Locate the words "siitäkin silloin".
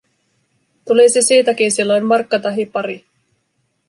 1.21-2.05